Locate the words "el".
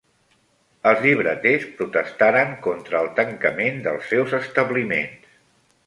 3.05-3.13